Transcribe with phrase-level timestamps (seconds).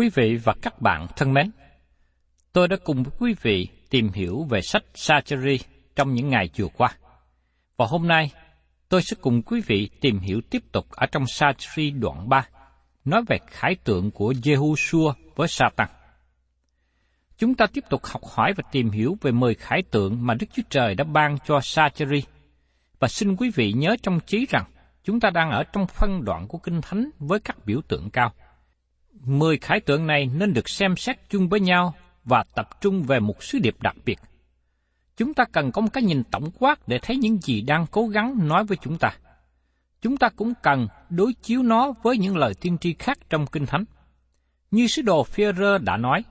[0.00, 1.50] Quý vị và các bạn thân mến,
[2.52, 5.58] tôi đã cùng với quý vị tìm hiểu về sách Sacheri
[5.96, 6.88] trong những ngày vừa qua.
[7.76, 8.32] Và hôm nay,
[8.88, 12.48] tôi sẽ cùng quý vị tìm hiểu tiếp tục ở trong Sacheri đoạn 3,
[13.04, 15.88] nói về khải tượng của Jehoshua với Satan.
[17.38, 20.46] Chúng ta tiếp tục học hỏi và tìm hiểu về mười khải tượng mà Đức
[20.52, 22.22] Chúa Trời đã ban cho Sacheri.
[22.98, 24.64] Và xin quý vị nhớ trong trí rằng,
[25.04, 28.32] chúng ta đang ở trong phân đoạn của Kinh Thánh với các biểu tượng cao.
[29.12, 31.94] Mười khải tượng này nên được xem xét chung với nhau
[32.24, 34.18] và tập trung về một sứ điệp đặc biệt.
[35.16, 38.06] Chúng ta cần có một cái nhìn tổng quát để thấy những gì đang cố
[38.06, 39.16] gắng nói với chúng ta.
[40.02, 43.66] Chúng ta cũng cần đối chiếu nó với những lời tiên tri khác trong Kinh
[43.66, 43.84] Thánh.
[44.70, 46.24] Như sứ đồ Führer đã nói,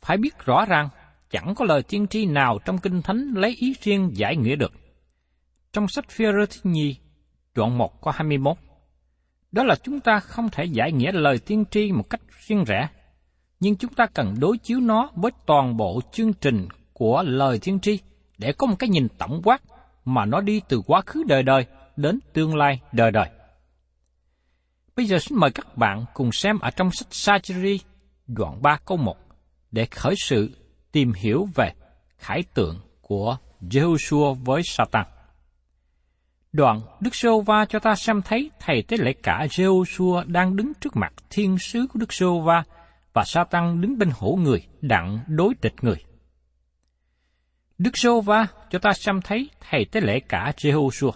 [0.00, 0.88] phải biết rõ ràng
[1.30, 4.72] chẳng có lời tiên tri nào trong Kinh Thánh lấy ý riêng giải nghĩa được.
[5.72, 6.96] Trong sách Führer thứ nhì,
[7.54, 8.56] đoạn 1 có 21,
[9.52, 12.88] đó là chúng ta không thể giải nghĩa lời tiên tri một cách riêng rẽ,
[13.60, 17.80] nhưng chúng ta cần đối chiếu nó với toàn bộ chương trình của lời tiên
[17.80, 17.98] tri
[18.38, 19.62] để có một cái nhìn tổng quát
[20.04, 21.66] mà nó đi từ quá khứ đời đời
[21.96, 23.28] đến tương lai đời đời.
[24.96, 27.80] Bây giờ xin mời các bạn cùng xem ở trong sách Sacheri
[28.26, 29.16] đoạn 3 câu 1
[29.70, 30.50] để khởi sự
[30.92, 31.72] tìm hiểu về
[32.18, 35.06] khải tượng của Jehoshua với Satan.
[36.52, 40.72] Đoạn Đức Sô Va cho ta xem thấy thầy tế lễ cả Jehoshua đang đứng
[40.80, 42.62] trước mặt thiên sứ của Đức Sô Va
[43.12, 46.04] và sa tăng đứng bên hổ người đặng đối địch người.
[47.78, 51.12] Đức Sô Va cho ta xem thấy thầy tế lễ cả Jehoshua.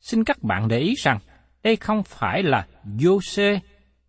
[0.00, 1.18] Xin các bạn để ý rằng
[1.62, 3.58] đây không phải là Giô-xê,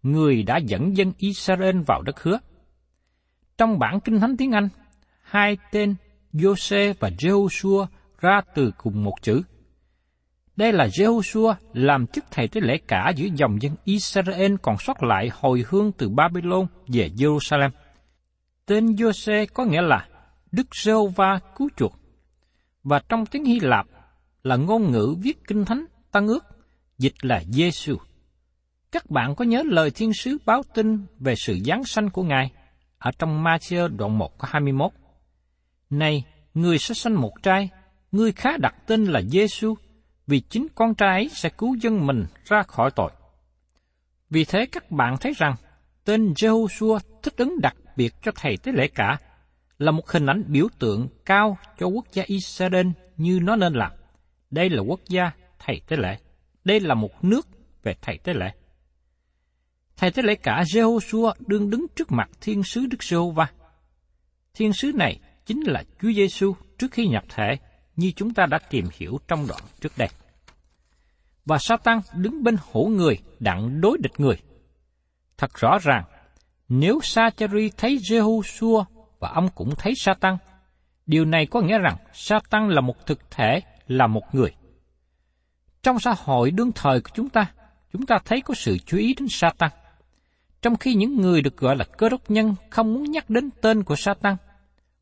[0.04, 2.40] người đã dẫn dân Israel vào đất hứa.
[3.58, 4.70] Trong bản Kinh Thánh tiếng Anh,
[5.22, 5.96] hai tên
[6.34, 7.86] Giô-xê và Jehoshua
[8.20, 9.42] ra từ cùng một chữ.
[10.56, 15.04] Đây là Jehoshua làm chức thầy tế lễ cả giữa dòng dân Israel còn sót
[15.04, 17.70] lại hồi hương từ Babylon về Jerusalem.
[18.66, 20.08] Tên Giô-xê có nghĩa là
[20.52, 22.00] Đức giê va cứu chuộc.
[22.84, 23.86] Và trong tiếng Hy Lạp
[24.44, 26.46] là ngôn ngữ viết kinh thánh tăng ước,
[26.98, 27.96] dịch là Giêsu.
[28.92, 32.52] Các bạn có nhớ lời thiên sứ báo tin về sự giáng sanh của Ngài
[32.98, 34.92] ở trong Matthew đoạn 1 có 21.
[35.90, 36.24] Này,
[36.54, 37.70] người sẽ sanh một trai,
[38.12, 39.76] người khá đặt tên là Giêsu,
[40.28, 43.12] vì chính con trai ấy sẽ cứu dân mình ra khỏi tội.
[44.30, 45.56] Vì thế các bạn thấy rằng
[46.06, 49.18] tên Jehoshua thích ứng đặc biệt cho thầy tế lễ cả
[49.78, 52.88] là một hình ảnh biểu tượng cao cho quốc gia Israel
[53.18, 53.92] như nó nên làm.
[54.52, 56.18] Đây là quốc gia thầy tế lễ.
[56.66, 57.48] Đây là một nước
[57.84, 58.52] về thầy tế lễ.
[59.98, 63.52] Thầy tế lễ cả Jehoshua đương đứng trước mặt thiên sứ Đức Giê-hô-va.
[64.54, 67.58] Thiên sứ này chính là Chúa Giêsu trước khi nhập thể,
[67.96, 70.10] như chúng ta đã tìm hiểu trong đoạn trước đây.
[71.46, 74.36] Và Satan đứng bên hữu người đặng đối địch người.
[75.38, 76.04] Thật rõ ràng,
[76.70, 78.84] nếu Sa-cha-ri thấy Jehoshua
[79.20, 80.38] và ông cũng thấy Satan,
[81.06, 84.54] điều này có nghĩa rằng Satan là một thực thể, là một người.
[85.84, 87.52] Trong xã hội đương thời của chúng ta,
[87.94, 89.72] chúng ta thấy có sự chú ý đến Satan.
[90.62, 93.84] Trong khi những người được gọi là cơ đốc nhân không muốn nhắc đến tên
[93.84, 94.36] của Satan,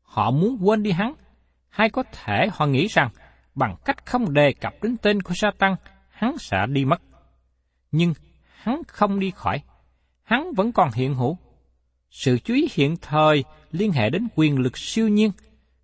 [0.02, 1.14] họ muốn quên đi hắn,
[1.72, 3.08] hay có thể họ nghĩ rằng
[3.54, 5.74] bằng cách không đề cập đến tên của Satan,
[6.10, 7.02] hắn sẽ đi mất.
[7.92, 8.14] Nhưng
[8.62, 9.62] hắn không đi khỏi,
[10.22, 11.38] hắn vẫn còn hiện hữu.
[12.10, 15.30] Sự chú ý hiện thời liên hệ đến quyền lực siêu nhiên,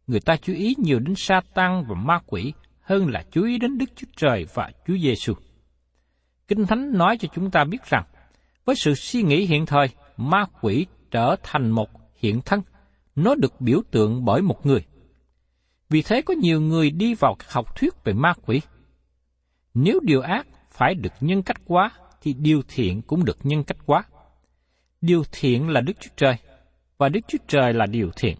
[0.06, 3.79] người ta chú ý nhiều đến Satan và ma quỷ hơn là chú ý đến
[3.79, 5.34] Đức Chúa Trời và Chúa Giêsu.
[6.49, 8.05] Kinh Thánh nói cho chúng ta biết rằng,
[8.64, 11.88] với sự suy nghĩ hiện thời, ma quỷ trở thành một
[12.19, 12.62] hiện thân,
[13.17, 14.84] nó được biểu tượng bởi một người.
[15.90, 18.61] Vì thế có nhiều người đi vào các học thuyết về ma quỷ.
[19.75, 21.90] Nếu điều ác phải được nhân cách quá,
[22.23, 24.05] thì điều thiện cũng được nhân cách quá.
[25.00, 26.37] Điều thiện là Đức Chúa Trời,
[26.99, 28.37] và Đức Chúa Trời là điều thiện.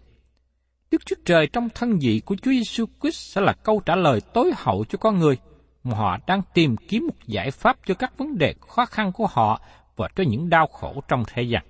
[0.91, 4.21] Đức Chúa Trời trong thân vị của Chúa Giêsu Christ sẽ là câu trả lời
[4.33, 5.37] tối hậu cho con người
[5.83, 9.27] mà họ đang tìm kiếm một giải pháp cho các vấn đề khó khăn của
[9.27, 9.61] họ
[9.95, 11.65] và cho những đau khổ trong thế gian.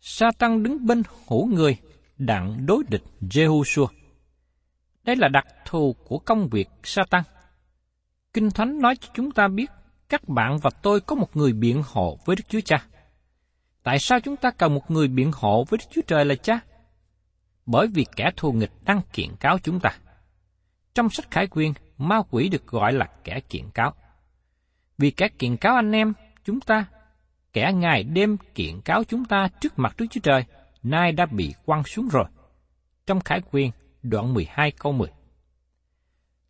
[0.00, 1.76] Satan đứng bên hữu người
[2.18, 3.86] đặng đối địch Jehoshua.
[5.04, 7.22] Đây là đặc thù của công việc Satan.
[8.32, 9.70] Kinh Thánh nói cho chúng ta biết
[10.08, 12.86] các bạn và tôi có một người biện hộ với Đức Chúa Cha.
[13.82, 16.60] Tại sao chúng ta cần một người biện hộ với Đức Chúa Trời là Cha?
[17.66, 19.90] Bởi vì kẻ thù nghịch đang kiện cáo chúng ta.
[20.94, 23.94] Trong sách Khải Quyên, ma quỷ được gọi là kẻ kiện cáo.
[24.98, 26.12] Vì kẻ kiện cáo anh em,
[26.44, 26.86] chúng ta,
[27.52, 30.44] kẻ ngày đêm kiện cáo chúng ta trước mặt Đức Chúa Trời,
[30.82, 32.24] nay đã bị quăng xuống rồi.
[33.06, 33.70] Trong Khải Quyên,
[34.04, 35.08] đoạn 12 câu 10.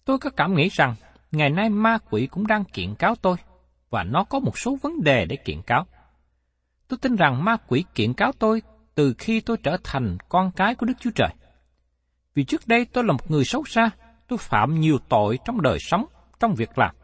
[0.04, 0.94] Tôi có cảm nghĩ rằng,
[1.32, 3.36] ngày nay ma quỷ cũng đang kiện cáo tôi,
[3.90, 5.86] và nó có một số vấn đề để kiện cáo.
[6.88, 8.62] Tôi tin rằng ma quỷ kiện cáo tôi
[8.94, 11.30] từ khi tôi trở thành con cái của Đức Chúa Trời.
[12.34, 13.90] Vì trước đây tôi là một người xấu xa,
[14.28, 16.06] tôi phạm nhiều tội trong đời sống,
[16.40, 16.94] trong việc làm.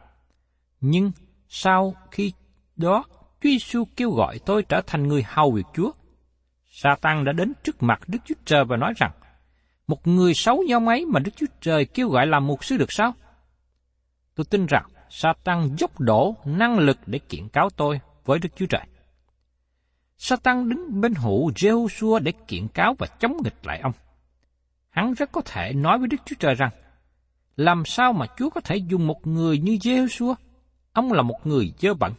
[0.80, 1.12] Nhưng
[1.48, 2.32] sau khi
[2.76, 5.90] đó, Chúa Giêsu kêu gọi tôi trở thành người hầu việc Chúa.
[6.68, 9.10] Satan đã đến trước mặt Đức Chúa Trời và nói rằng,
[9.90, 12.92] một người xấu như ấy mà Đức Chúa Trời kêu gọi làm mục sư được
[12.92, 13.12] sao?
[14.34, 18.66] Tôi tin rằng Satan dốc đổ năng lực để kiện cáo tôi với Đức Chúa
[18.66, 18.86] Trời.
[20.16, 23.92] Satan đứng bên hữu Jehoshua để kiện cáo và chống nghịch lại ông.
[24.90, 26.70] Hắn rất có thể nói với Đức Chúa Trời rằng,
[27.56, 30.34] làm sao mà Chúa có thể dùng một người như Jehoshua?
[30.92, 32.12] Ông là một người dơ bẩn.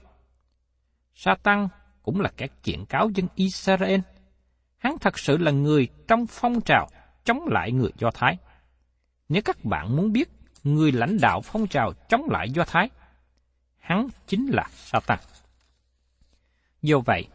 [1.16, 1.68] Satan
[2.04, 4.00] cũng là kẻ kiện cáo dân Israel.
[4.78, 6.88] Hắn thật sự là người trong phong trào
[7.24, 8.38] chống lại người Do Thái.
[9.30, 10.30] Nếu các bạn muốn biết
[10.64, 12.90] người lãnh đạo phong trào chống lại Do Thái,
[13.78, 15.20] hắn chính là Satan.
[16.82, 17.28] Do vậy,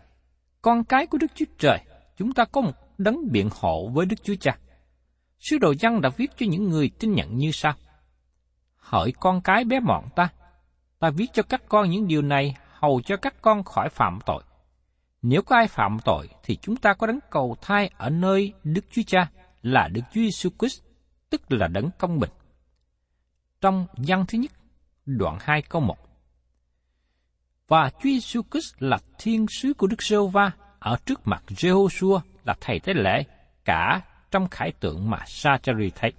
[0.62, 1.78] con cái của Đức Chúa Trời,
[2.16, 4.58] chúng ta có một đấng biện hộ với Đức Chúa Cha.
[5.38, 7.74] Sứ đồ dân đã viết cho những người tin nhận như sau.
[8.76, 10.28] Hỡi con cái bé mọn ta,
[10.98, 14.42] ta viết cho các con những điều này hầu cho các con khỏi phạm tội.
[15.22, 18.84] Nếu có ai phạm tội thì chúng ta có đấng cầu thai ở nơi Đức
[18.90, 19.30] Chúa Cha
[19.66, 20.82] là Đức Chúa Giêsu Christ,
[21.30, 22.30] tức là đấng công bình.
[23.60, 24.52] Trong văn thứ nhất,
[25.06, 25.96] đoạn 2 câu 1
[27.68, 32.20] và Chúa Giêsu Christ là thiên sứ của Đức giê va ở trước mặt Jehoshua
[32.44, 33.24] là thầy tế lễ
[33.64, 36.12] cả trong khải tượng mà Sachari thấy.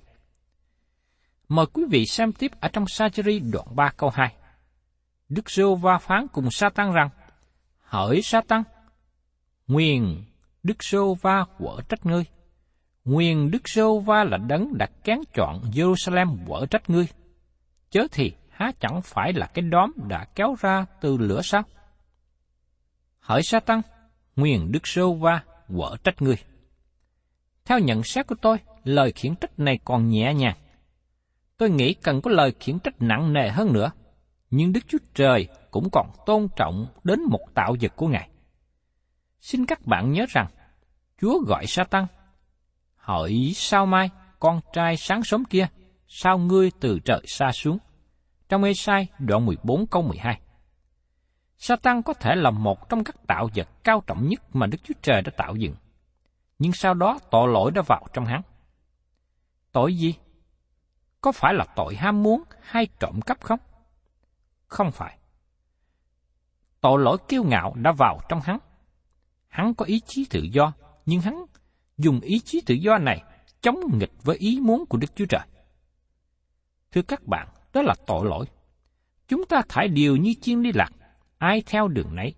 [1.49, 4.35] Mời quý vị xem tiếp ở trong Sachari đoạn 3 câu 2.
[5.29, 7.09] Đức giê va phán cùng Satan rằng,
[7.81, 8.63] Hỡi Satan,
[9.67, 10.23] nguyền
[10.63, 12.25] Đức giê va quở trách ngươi.
[13.07, 17.07] Nguyên Đức giê va là đấng đã kén chọn Jerusalem quở trách ngươi.
[17.89, 21.63] Chớ thì há chẳng phải là cái đóm đã kéo ra từ lửa sao?
[23.19, 23.81] Hỡi sa tăng,
[24.35, 25.43] nguyên đức sô va,
[25.77, 26.35] quở trách ngươi.
[27.65, 30.57] Theo nhận xét của tôi, lời khiển trách này còn nhẹ nhàng.
[31.57, 33.91] Tôi nghĩ cần có lời khiển trách nặng nề hơn nữa,
[34.49, 38.29] nhưng Đức Chúa Trời cũng còn tôn trọng đến một tạo vật của Ngài.
[39.39, 40.47] Xin các bạn nhớ rằng,
[41.21, 42.07] Chúa gọi sa tăng,
[43.07, 44.09] hỏi sao mai,
[44.39, 45.67] con trai sáng sớm kia,
[46.07, 47.77] sao ngươi từ trời xa xuống?
[48.49, 50.41] trong Ê-sai đoạn 14 câu 12.
[51.57, 54.93] Satan có thể là một trong các tạo vật cao trọng nhất mà Đức Chúa
[55.01, 55.75] Trời đã tạo dựng.
[56.59, 58.41] Nhưng sau đó tội lỗi đã vào trong hắn.
[59.71, 60.13] Tội gì?
[61.21, 63.59] Có phải là tội ham muốn hay trộm cắp không?
[64.67, 65.17] Không phải.
[66.81, 68.57] tội lỗi kiêu ngạo đã vào trong hắn.
[69.47, 70.73] Hắn có ý chí tự do,
[71.05, 71.45] nhưng hắn
[71.97, 73.23] dùng ý chí tự do này
[73.61, 75.47] chống nghịch với ý muốn của Đức Chúa Trời.
[76.91, 78.45] Thưa các bạn, đó là tội lỗi.
[79.27, 80.89] Chúng ta thải điều như chiên đi lạc,
[81.37, 82.33] ai theo đường nấy.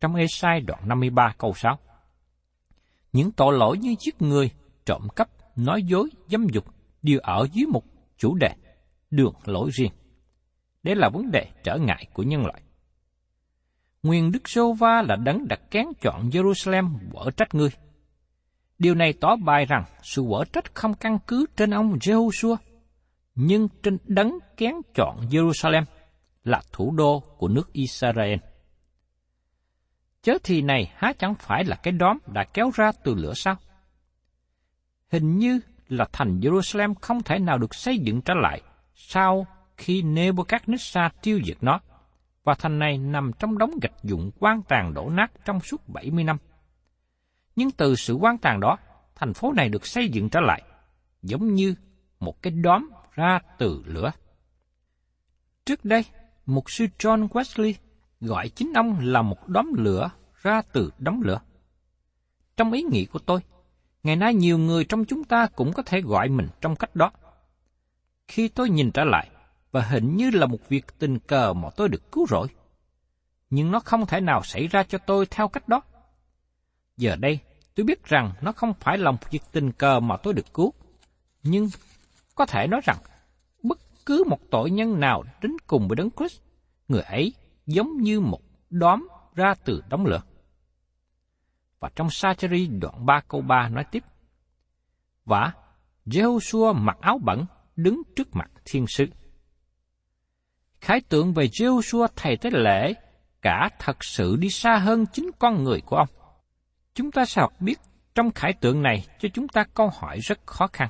[0.00, 1.78] Trong Ê-sai đoạn 53 câu 6.
[3.12, 4.50] Những tội lỗi như giết người,
[4.86, 6.64] trộm cắp, nói dối, dâm dục
[7.02, 7.84] đều ở dưới một
[8.18, 8.54] chủ đề,
[9.10, 9.92] đường lỗi riêng.
[10.82, 12.62] Đây là vấn đề trở ngại của nhân loại.
[14.02, 17.70] Nguyên Đức Sô Va là đấng đặt kén chọn Jerusalem vỡ trách ngươi.
[18.80, 22.56] Điều này tỏ bài rằng sự vỡ trách không căn cứ trên ông Jehoshua,
[23.34, 25.84] nhưng trên đấng kén chọn Jerusalem
[26.44, 28.38] là thủ đô của nước Israel.
[30.22, 33.56] Chớ thì này há chẳng phải là cái đóm đã kéo ra từ lửa sao?
[35.10, 38.60] Hình như là thành Jerusalem không thể nào được xây dựng trở lại
[38.94, 39.46] sau
[39.76, 41.80] khi Nebuchadnezzar tiêu diệt nó,
[42.44, 46.24] và thành này nằm trong đống gạch dụng quan tàn đổ nát trong suốt 70
[46.24, 46.36] năm.
[47.60, 48.78] Nhưng từ sự quan tàn đó,
[49.14, 50.62] thành phố này được xây dựng trở lại,
[51.22, 51.74] giống như
[52.20, 54.12] một cái đóm ra từ lửa.
[55.64, 56.04] Trước đây,
[56.46, 57.74] mục sư John Wesley
[58.20, 60.10] gọi chính ông là một đóm lửa
[60.42, 61.40] ra từ đống lửa.
[62.56, 63.40] Trong ý nghĩ của tôi,
[64.02, 67.12] ngày nay nhiều người trong chúng ta cũng có thể gọi mình trong cách đó.
[68.28, 69.30] Khi tôi nhìn trở lại,
[69.72, 72.48] và hình như là một việc tình cờ mà tôi được cứu rỗi.
[73.50, 75.82] Nhưng nó không thể nào xảy ra cho tôi theo cách đó.
[76.96, 77.40] Giờ đây,
[77.74, 80.72] tôi biết rằng nó không phải là một việc tình cờ mà tôi được cứu.
[81.42, 81.68] Nhưng
[82.34, 82.96] có thể nói rằng,
[83.62, 86.40] bất cứ một tội nhân nào đến cùng với Đấng Christ,
[86.88, 87.32] người ấy
[87.66, 90.22] giống như một đóm ra từ đống lửa.
[91.80, 94.04] Và trong Sacheri đoạn 3 câu 3 nói tiếp,
[95.24, 95.52] Và
[96.06, 97.44] Jehoshua mặc áo bẩn
[97.76, 99.06] đứng trước mặt thiên sứ.
[100.80, 102.94] Khái tượng về Jehoshua thầy tế lễ
[103.42, 106.08] cả thật sự đi xa hơn chính con người của ông.
[107.00, 107.78] Chúng ta sẽ học biết
[108.14, 110.88] trong khải tượng này cho chúng ta câu hỏi rất khó khăn.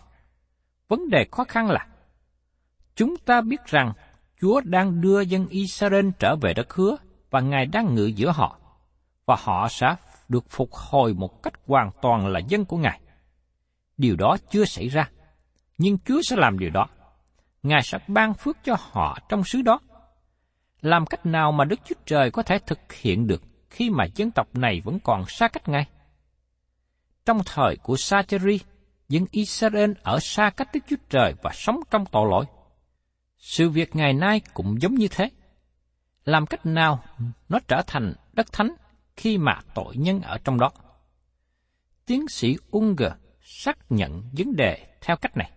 [0.89, 1.87] Vấn đề khó khăn là
[2.97, 3.93] chúng ta biết rằng
[4.41, 6.97] Chúa đang đưa dân Israel trở về đất hứa
[7.31, 8.59] và Ngài đang ngự giữa họ,
[9.27, 9.95] và họ sẽ
[10.29, 13.01] được phục hồi một cách hoàn toàn là dân của Ngài.
[13.97, 15.11] Điều đó chưa xảy ra,
[15.79, 16.87] nhưng Chúa sẽ làm điều đó.
[17.63, 19.81] Ngài sẽ ban phước cho họ trong xứ đó.
[20.81, 24.31] Làm cách nào mà Đức Chúa Trời có thể thực hiện được khi mà dân
[24.31, 25.87] tộc này vẫn còn xa cách Ngài?
[27.31, 28.61] Trong thời của Sacheri,
[29.09, 32.45] dân Israel ở xa cách Đức Chúa Trời và sống trong tội lỗi.
[33.39, 35.31] Sự việc ngày nay cũng giống như thế.
[36.25, 37.05] Làm cách nào
[37.49, 38.75] nó trở thành đất thánh
[39.17, 40.71] khi mà tội nhân ở trong đó?
[42.07, 45.51] Tiến sĩ Unger xác nhận vấn đề theo cách này.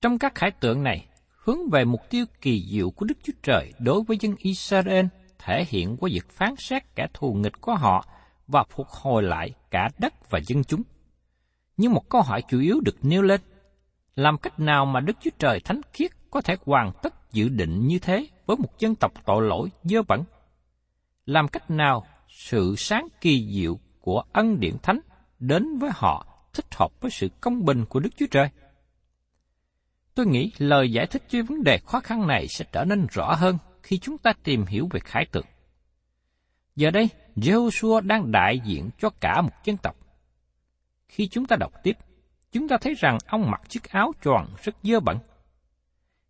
[0.00, 3.72] Trong các khải tượng này, hướng về mục tiêu kỳ diệu của Đức Chúa Trời
[3.78, 5.06] đối với dân Israel
[5.38, 8.04] thể hiện qua việc phán xét kẻ thù nghịch của họ
[8.48, 10.82] và phục hồi lại cả đất và dân chúng.
[11.76, 13.40] Nhưng một câu hỏi chủ yếu được nêu lên,
[14.16, 17.86] làm cách nào mà Đức Chúa Trời thánh khiết có thể hoàn tất dự định
[17.86, 20.24] như thế với một dân tộc tội lỗi dơ bẩn?
[21.26, 25.00] Làm cách nào sự sáng kỳ diệu của ân điển thánh
[25.38, 28.48] đến với họ thích hợp với sự công bình của Đức Chúa Trời?
[30.14, 33.34] Tôi nghĩ lời giải thích cho vấn đề khó khăn này sẽ trở nên rõ
[33.34, 35.44] hơn khi chúng ta tìm hiểu về khải tượng.
[36.78, 39.96] Giờ đây, Joshua đang đại diện cho cả một dân tộc.
[41.08, 41.96] Khi chúng ta đọc tiếp,
[42.52, 45.18] chúng ta thấy rằng ông mặc chiếc áo tròn rất dơ bẩn.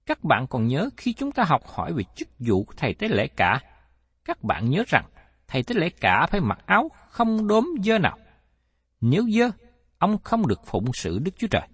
[0.06, 3.08] Các bạn còn nhớ khi chúng ta học hỏi về chức vụ của thầy tế
[3.08, 3.60] lễ cả,
[4.24, 5.04] các bạn nhớ rằng
[5.48, 8.18] thầy tế lễ cả phải mặc áo không đốm dơ nào.
[9.00, 9.50] Nếu dơ,
[9.98, 11.68] ông không được phụng sự Đức Chúa Trời.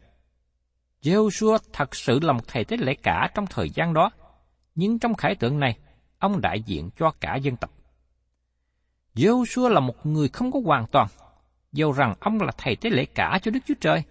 [1.03, 4.11] Joshua thật sự là một thầy tế lễ cả trong thời gian đó,
[4.75, 5.79] nhưng trong khải tượng này,
[6.19, 7.71] ông đại diện cho cả dân tộc.
[9.15, 11.09] Joshua là một người không có hoàn toàn,
[11.73, 14.03] dầu rằng ông là thầy tế lễ cả cho Đức Chúa Trời,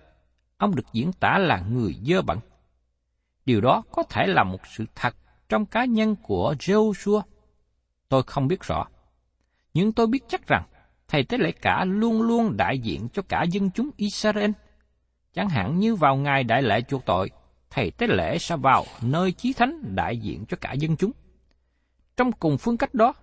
[0.57, 2.39] ông được diễn tả là người dơ bẩn.
[3.45, 5.15] Điều đó có thể là một sự thật
[5.49, 7.21] trong cá nhân của Joshua.
[8.09, 8.87] Tôi không biết rõ,
[9.73, 10.63] nhưng tôi biết chắc rằng
[11.07, 14.51] thầy tế lễ cả luôn luôn đại diện cho cả dân chúng Israel
[15.33, 17.31] Chẳng hạn như vào ngày đại lễ chuộc tội,
[17.69, 21.11] thầy tế lễ sẽ vào nơi chí thánh đại diện cho cả dân chúng.
[22.17, 23.13] Trong cùng phương cách đó,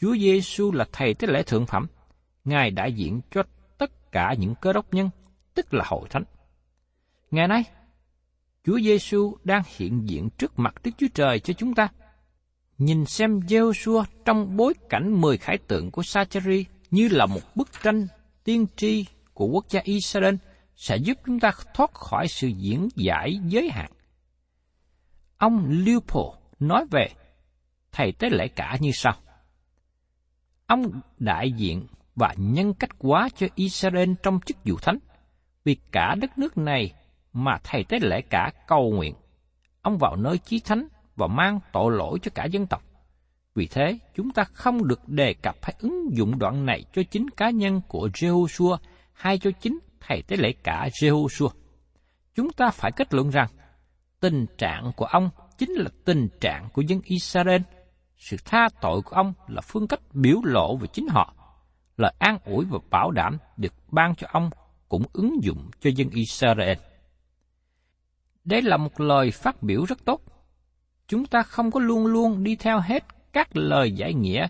[0.00, 1.86] Chúa Giêsu là thầy tế lễ thượng phẩm,
[2.44, 3.42] Ngài đại diện cho
[3.78, 5.10] tất cả những cơ đốc nhân,
[5.54, 6.24] tức là hội thánh.
[7.30, 7.64] Ngày nay,
[8.64, 11.88] Chúa Giêsu đang hiện diện trước mặt Đức Chúa Trời cho chúng ta.
[12.78, 17.68] Nhìn xem Giêsu trong bối cảnh mười khải tượng của Sacheri như là một bức
[17.82, 18.06] tranh
[18.44, 19.04] tiên tri
[19.34, 20.34] của quốc gia Israel–
[20.80, 23.90] sẽ giúp chúng ta thoát khỏi sự diễn giải giới hạn.
[25.36, 27.08] Ông Leopold nói về
[27.92, 29.12] thầy tế lễ cả như sau.
[30.70, 31.86] Ông đại diện
[32.16, 34.98] và nhân cách quá cho Israel trong chức vụ thánh,
[35.64, 36.92] vì cả đất nước này
[37.32, 39.14] mà thầy tế lễ cả cầu nguyện.
[39.82, 42.82] Ông vào nơi chí thánh và mang tội lỗi cho cả dân tộc.
[43.54, 47.30] Vì thế, chúng ta không được đề cập hay ứng dụng đoạn này cho chính
[47.30, 48.76] cá nhân của Jehoshua
[49.12, 51.50] hay cho chính thầy tế lễ cả Jehoshua.
[52.34, 53.48] Chúng ta phải kết luận rằng,
[54.20, 57.62] tình trạng của ông chính là tình trạng của dân Israel.
[58.20, 61.34] Sự tha tội của ông là phương cách biểu lộ về chính họ.
[61.96, 64.50] Lời an ủi và bảo đảm được ban cho ông
[64.88, 66.78] cũng ứng dụng cho dân Israel.
[68.44, 70.20] Đây là một lời phát biểu rất tốt.
[71.06, 74.48] Chúng ta không có luôn luôn đi theo hết các lời giải nghĩa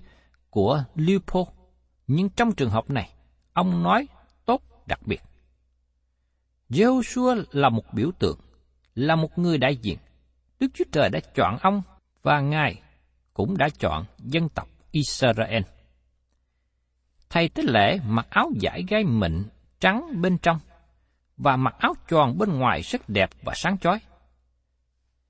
[0.50, 1.48] của Leopold,
[2.06, 3.14] nhưng trong trường hợp này,
[3.52, 4.08] ông nói
[4.44, 5.22] tốt đặc biệt.
[6.70, 8.38] Joshua là một biểu tượng,
[8.94, 9.98] là một người đại diện.
[10.60, 11.82] Đức Chúa Trời đã chọn ông
[12.22, 12.82] và Ngài
[13.34, 15.62] cũng đã chọn dân tộc Israel.
[17.30, 19.44] Thầy tế lễ mặc áo giải gai mịn
[19.80, 20.58] trắng bên trong
[21.36, 24.00] và mặc áo tròn bên ngoài rất đẹp và sáng chói.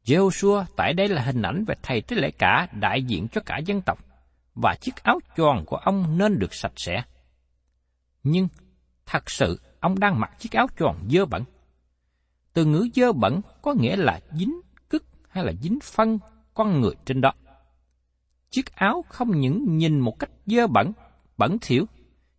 [0.05, 3.59] Joshua tại đây là hình ảnh về thầy tế lễ cả đại diện cho cả
[3.59, 3.99] dân tộc,
[4.55, 7.03] và chiếc áo tròn của ông nên được sạch sẽ.
[8.23, 8.49] Nhưng,
[9.07, 11.45] thật sự, ông đang mặc chiếc áo tròn dơ bẩn.
[12.53, 16.19] Từ ngữ dơ bẩn có nghĩa là dính cứt hay là dính phân
[16.55, 17.33] con người trên đó.
[18.51, 20.93] Chiếc áo không những nhìn một cách dơ bẩn,
[21.39, 21.87] bẩn thỉu,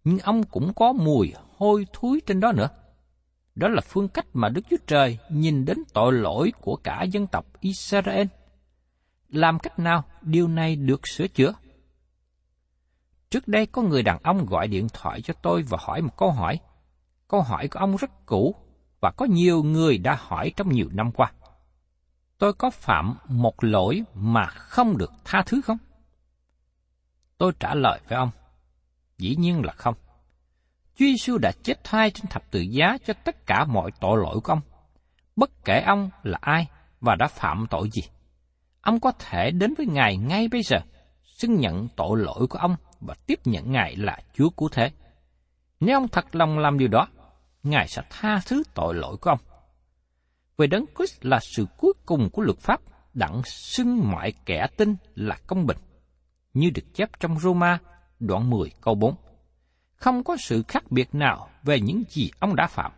[0.03, 2.69] nhưng ông cũng có mùi hôi thối trên đó nữa.
[3.55, 7.27] Đó là phương cách mà Đức Chúa Trời nhìn đến tội lỗi của cả dân
[7.27, 8.27] tộc Israel.
[9.29, 11.53] Làm cách nào điều này được sửa chữa?
[13.29, 16.31] Trước đây có người đàn ông gọi điện thoại cho tôi và hỏi một câu
[16.31, 16.59] hỏi.
[17.27, 18.55] Câu hỏi của ông rất cũ
[18.99, 21.31] và có nhiều người đã hỏi trong nhiều năm qua.
[22.37, 25.77] Tôi có phạm một lỗi mà không được tha thứ không?
[27.41, 28.29] Tôi trả lời với ông,
[29.17, 29.95] dĩ nhiên là không.
[30.95, 34.39] Chúa Giêsu đã chết thay trên thập tự giá cho tất cả mọi tội lỗi
[34.43, 34.61] của ông.
[35.35, 36.67] Bất kể ông là ai
[36.99, 38.01] và đã phạm tội gì,
[38.81, 40.77] ông có thể đến với Ngài ngay bây giờ,
[41.23, 44.91] xưng nhận tội lỗi của ông và tiếp nhận Ngài là Chúa cứu thế.
[45.79, 47.07] Nếu ông thật lòng làm điều đó,
[47.63, 49.39] Ngài sẽ tha thứ tội lỗi của ông.
[50.57, 52.81] Về đấng Christ là sự cuối cùng của luật pháp,
[53.13, 55.77] đặng xưng mọi kẻ tin là công bình,
[56.53, 57.79] như được chép trong Roma
[58.19, 59.15] đoạn 10 câu 4
[60.01, 62.91] không có sự khác biệt nào về những gì ông đã phạm.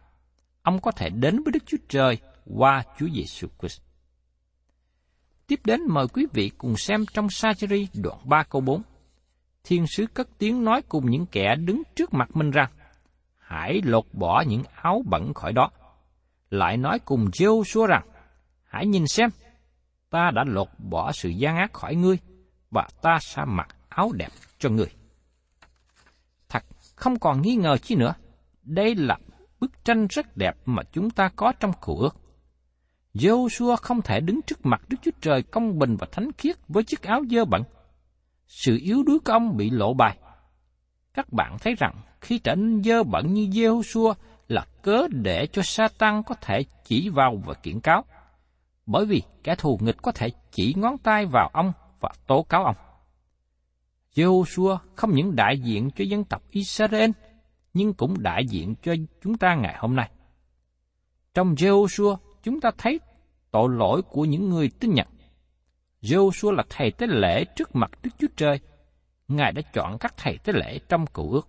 [0.62, 3.82] Ông có thể đến với Đức Chúa Trời qua Chúa Giêsu Christ.
[5.48, 8.82] Tiếp đến mời quý vị cùng xem trong sajari đoạn 3 câu 4.
[9.64, 12.72] Thiên sứ cất tiếng nói cùng những kẻ đứng trước mặt mình rằng,
[13.38, 15.72] hãy lột bỏ những áo bẩn khỏi đó.
[16.50, 18.08] Lại nói cùng giê xua rằng,
[18.64, 19.30] hãy nhìn xem,
[20.10, 22.18] ta đã lột bỏ sự gian ác khỏi ngươi,
[22.74, 24.90] và ta sẽ mặc áo đẹp cho người
[26.54, 26.64] thật,
[26.96, 28.14] không còn nghi ngờ chi nữa.
[28.64, 29.18] Đây là
[29.60, 32.16] bức tranh rất đẹp mà chúng ta có trong cựu ước.
[33.14, 36.84] Joshua không thể đứng trước mặt Đức Chúa Trời công bình và thánh khiết với
[36.84, 37.64] chiếc áo dơ bẩn.
[38.48, 40.18] Sự yếu đuối của ông bị lộ bài.
[41.14, 44.14] Các bạn thấy rằng khi trở nên dơ bẩn như Joshua
[44.48, 48.06] là cớ để cho Satan có thể chỉ vào và kiện cáo.
[48.86, 51.74] Bởi vì kẻ thù nghịch có thể chỉ ngón tay vào ông
[52.04, 52.76] và tố cáo ông.
[54.16, 57.10] Joshua không những đại diện cho dân tộc Israel,
[57.74, 60.12] nhưng cũng đại diện cho chúng ta ngày hôm nay.
[61.34, 63.00] Trong Joshua, chúng ta thấy
[63.52, 65.08] tội lỗi của những người tin nhận.
[66.02, 68.60] Joshua là thầy tế lễ trước mặt Đức Chúa Trời.
[69.28, 71.48] Ngài đã chọn các thầy tế lễ trong cựu ước.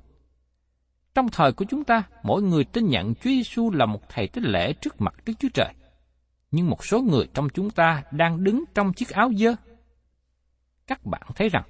[1.14, 4.43] Trong thời của chúng ta, mỗi người tin nhận Chúa Giêsu là một thầy tế
[4.45, 5.75] lễ trước mặt Đức Chúa Trời.
[6.51, 9.55] Nhưng một số người trong chúng ta đang đứng trong chiếc áo dơ.
[10.87, 11.64] Các bạn thấy rằng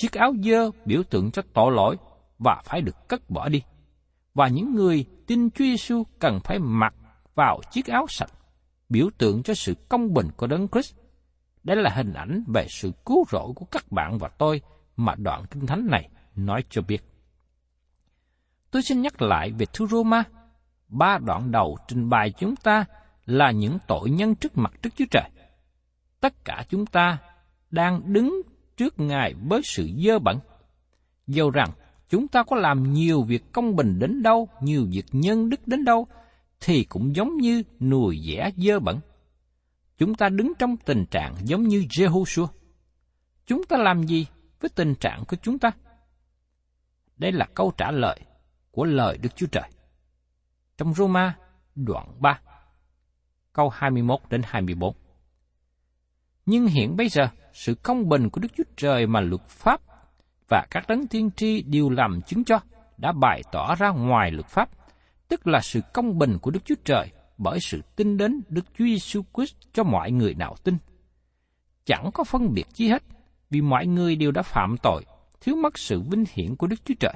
[0.00, 1.96] Chiếc áo dơ biểu tượng cho tội lỗi
[2.38, 3.62] và phải được cất bỏ đi.
[4.34, 6.94] Và những người tin Chúa Giêsu cần phải mặc
[7.34, 8.30] vào chiếc áo sạch,
[8.88, 10.94] biểu tượng cho sự công bình của Đấng Christ.
[11.62, 14.60] Đây là hình ảnh về sự cứu rỗi của các bạn và tôi
[14.96, 17.04] mà đoạn kinh thánh này nói cho biết.
[18.70, 20.24] Tôi xin nhắc lại về thư Roma.
[20.88, 22.84] Ba đoạn đầu trình bày chúng ta
[23.26, 25.30] là những tội nhân trước mặt trước Chúa Trời.
[26.20, 27.18] Tất cả chúng ta
[27.70, 28.42] đang đứng
[28.76, 30.38] trước Ngài với sự dơ bẩn.
[31.26, 31.70] Dầu rằng
[32.08, 35.84] chúng ta có làm nhiều việc công bình đến đâu, nhiều việc nhân đức đến
[35.84, 36.06] đâu,
[36.60, 39.00] thì cũng giống như nùi dẻ dơ bẩn.
[39.98, 42.46] Chúng ta đứng trong tình trạng giống như Jehoshua.
[43.46, 44.26] Chúng ta làm gì
[44.60, 45.70] với tình trạng của chúng ta?
[47.16, 48.20] Đây là câu trả lời
[48.70, 49.70] của lời Đức Chúa Trời.
[50.78, 51.36] Trong Roma
[51.74, 52.40] đoạn 3,
[53.52, 54.94] câu 21 đến 24.
[56.50, 59.80] Nhưng hiện bây giờ, sự công bình của Đức Chúa Trời mà luật pháp
[60.48, 62.60] và các đấng tiên tri đều làm chứng cho
[62.96, 64.68] đã bày tỏ ra ngoài luật pháp,
[65.28, 68.84] tức là sự công bình của Đức Chúa Trời bởi sự tin đến Đức Chúa
[68.84, 70.76] Giêsu Christ cho mọi người nào tin.
[71.84, 73.02] Chẳng có phân biệt chi hết,
[73.50, 75.04] vì mọi người đều đã phạm tội,
[75.40, 77.14] thiếu mất sự vinh hiển của Đức Chúa Trời.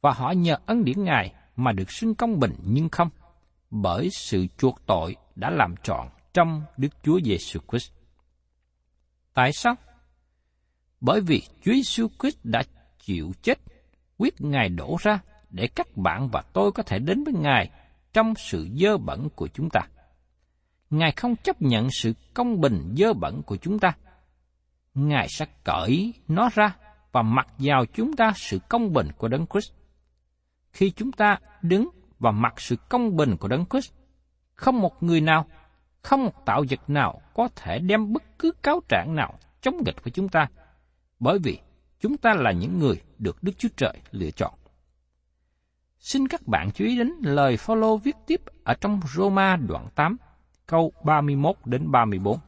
[0.00, 3.08] Và họ nhờ ân điển Ngài mà được xưng công bình nhưng không,
[3.70, 7.92] bởi sự chuộc tội đã làm trọn trong Đức Chúa Giêsu Christ.
[9.34, 9.74] Tại sao?
[11.00, 12.62] Bởi vì Chúa Giêsu Christ đã
[12.98, 13.58] chịu chết,
[14.18, 15.18] quyết Ngài đổ ra
[15.50, 17.70] để các bạn và tôi có thể đến với Ngài
[18.12, 19.80] trong sự dơ bẩn của chúng ta.
[20.90, 23.92] Ngài không chấp nhận sự công bình dơ bẩn của chúng ta.
[24.94, 26.76] Ngài sẽ cởi nó ra
[27.12, 29.72] và mặc vào chúng ta sự công bình của Đấng Christ.
[30.72, 33.92] Khi chúng ta đứng và mặc sự công bình của Đấng Christ,
[34.54, 35.46] không một người nào,
[36.04, 40.04] không một tạo vật nào có thể đem bất cứ cáo trạng nào chống nghịch
[40.04, 40.46] với chúng ta,
[41.20, 41.58] bởi vì
[42.00, 44.54] chúng ta là những người được Đức Chúa Trời lựa chọn.
[45.98, 50.16] Xin các bạn chú ý đến lời Phaolô viết tiếp ở trong Roma đoạn 8,
[50.66, 52.38] câu 31 đến 34.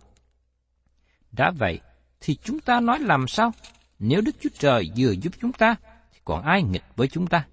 [1.32, 1.80] Đã vậy,
[2.20, 3.52] thì chúng ta nói làm sao?
[3.98, 5.76] Nếu Đức Chúa Trời vừa giúp chúng ta,
[6.12, 7.46] thì còn ai nghịch với chúng ta?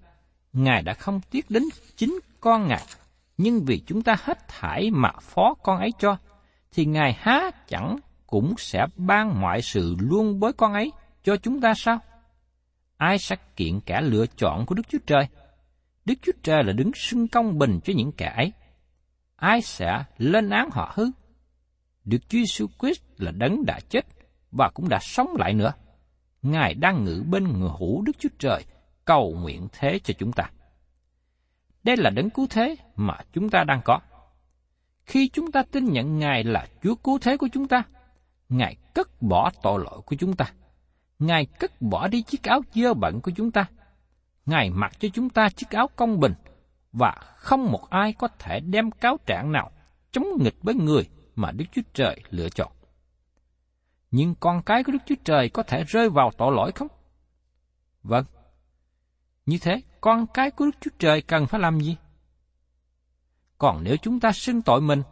[0.52, 1.62] Ngài đã không tiếc đến
[1.96, 2.82] chính con Ngài,
[3.36, 6.16] nhưng vì chúng ta hết thải mà phó con ấy cho,
[6.72, 10.92] thì Ngài há chẳng cũng sẽ ban mọi sự luôn với con ấy
[11.22, 11.98] cho chúng ta sao?
[12.96, 15.26] Ai sẽ kiện kẻ lựa chọn của Đức Chúa Trời?
[16.04, 18.52] Đức Chúa Trời là đứng xưng công bình cho những kẻ ấy.
[19.36, 21.06] Ai sẽ lên án họ hư?
[22.04, 24.06] Đức Chúa Jesus Christ là đấng đã chết
[24.52, 25.72] và cũng đã sống lại nữa.
[26.42, 28.64] Ngài đang ngự bên người hữu Đức Chúa Trời,
[29.04, 30.50] cầu nguyện thế cho chúng ta.
[31.84, 34.00] Đây là đấng cứu thế mà chúng ta đang có.
[35.06, 37.82] Khi chúng ta tin nhận Ngài là Chúa cứu thế của chúng ta,
[38.48, 40.44] Ngài cất bỏ tội lỗi của chúng ta.
[41.18, 43.66] Ngài cất bỏ đi chiếc áo dơ bẩn của chúng ta.
[44.46, 46.34] Ngài mặc cho chúng ta chiếc áo công bình,
[46.92, 49.70] và không một ai có thể đem cáo trạng nào
[50.12, 52.72] chống nghịch với người mà Đức Chúa Trời lựa chọn.
[54.10, 56.88] Nhưng con cái của Đức Chúa Trời có thể rơi vào tội lỗi không?
[58.02, 58.24] Vâng.
[59.46, 61.96] Như thế, con cái của Đức Chúa Trời cần phải làm gì?
[63.58, 65.02] Còn nếu chúng ta xưng tội mình,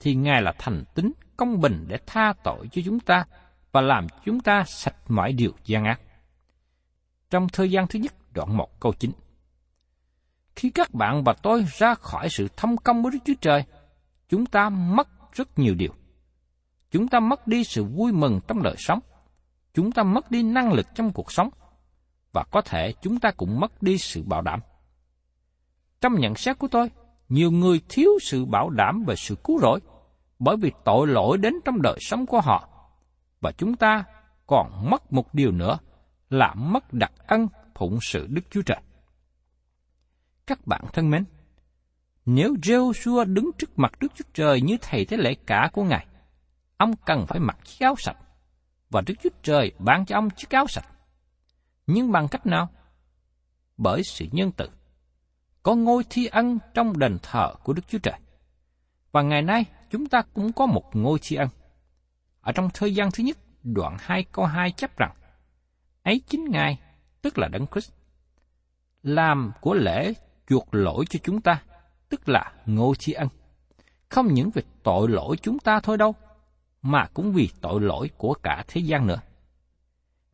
[0.00, 3.24] thì Ngài là thành tính công bình để tha tội cho chúng ta
[3.72, 6.00] và làm chúng ta sạch mọi điều gian ác.
[7.30, 9.12] Trong thời gian thứ nhất, đoạn 1 câu 9.
[10.56, 13.64] Khi các bạn và tôi ra khỏi sự thâm công của Đức Chúa Trời,
[14.28, 15.94] chúng ta mất rất nhiều điều.
[16.90, 19.00] Chúng ta mất đi sự vui mừng trong đời sống.
[19.74, 21.50] Chúng ta mất đi năng lực trong cuộc sống.
[22.34, 24.60] Và có thể chúng ta cũng mất đi sự bảo đảm.
[26.00, 26.90] Trong nhận xét của tôi,
[27.28, 29.80] nhiều người thiếu sự bảo đảm về sự cứu rỗi
[30.38, 32.68] bởi vì tội lỗi đến trong đời sống của họ.
[33.40, 34.04] Và chúng ta
[34.46, 35.78] còn mất một điều nữa
[36.30, 38.80] là mất đặc ân phụng sự Đức Chúa Trời.
[40.46, 41.24] Các bạn thân mến,
[42.26, 46.06] nếu Joshua đứng trước mặt Đức Chúa Trời như thầy thế lễ cả của Ngài,
[46.76, 48.16] ông cần phải mặc chiếc áo sạch,
[48.90, 50.93] và Đức Chúa Trời ban cho ông chiếc áo sạch.
[51.86, 52.68] Nhưng bằng cách nào?
[53.76, 54.68] Bởi sự nhân từ.
[55.62, 58.18] Có ngôi thi ân trong đền thờ của Đức Chúa Trời.
[59.12, 61.48] Và ngày nay, chúng ta cũng có một ngôi thi ân.
[62.40, 65.14] Ở trong thời gian thứ nhất, đoạn 2 câu 2 chấp rằng,
[66.02, 66.78] ấy chính Ngài,
[67.22, 67.92] tức là Đấng Christ,
[69.02, 70.12] làm của lễ
[70.48, 71.62] chuộc lỗi cho chúng ta,
[72.08, 73.28] tức là ngôi thi ân.
[74.08, 76.14] Không những vì tội lỗi chúng ta thôi đâu,
[76.82, 79.20] mà cũng vì tội lỗi của cả thế gian nữa.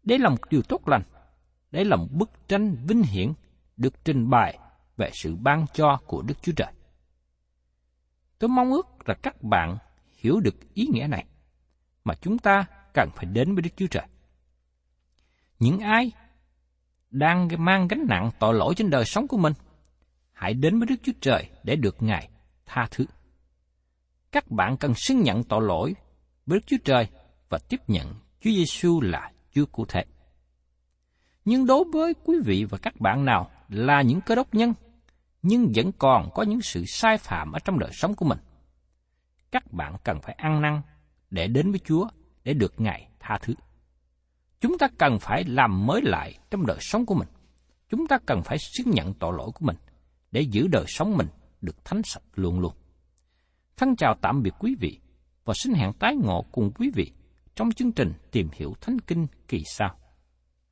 [0.03, 1.03] Đây là một điều tốt lành,
[1.71, 3.33] để là một bức tranh vinh hiển
[3.77, 4.59] được trình bày
[4.97, 6.73] về sự ban cho của Đức Chúa Trời.
[8.39, 9.79] Tôi mong ước là các bạn
[10.17, 11.25] hiểu được ý nghĩa này,
[12.05, 14.07] mà chúng ta cần phải đến với Đức Chúa Trời.
[15.59, 16.13] Những ai
[17.11, 19.53] đang mang gánh nặng tội lỗi trên đời sống của mình,
[20.33, 22.29] hãy đến với Đức Chúa Trời để được Ngài
[22.67, 23.05] tha thứ.
[24.33, 25.95] Các bạn cần xưng nhận tội lỗi
[26.47, 27.09] với Đức Chúa Trời
[27.49, 30.05] và tiếp nhận Chúa Giêsu là Chúa cụ thể.
[31.45, 34.75] Nhưng đối với quý vị và các bạn nào là những cơ đốc nhân,
[35.43, 38.39] nhưng vẫn còn có những sự sai phạm ở trong đời sống của mình,
[39.51, 40.81] các bạn cần phải ăn năn
[41.31, 42.09] để đến với Chúa
[42.45, 43.55] để được Ngài tha thứ.
[44.61, 47.29] Chúng ta cần phải làm mới lại trong đời sống của mình.
[47.89, 49.77] Chúng ta cần phải xưng nhận tội lỗi của mình
[50.33, 51.27] để giữ đời sống mình
[51.61, 52.73] được thánh sạch luôn luôn.
[53.77, 55.01] Thân chào tạm biệt quý vị
[55.45, 57.13] và xin hẹn tái ngộ cùng quý vị
[57.55, 59.97] trong chương trình Tìm hiểu Thánh Kinh kỳ sau.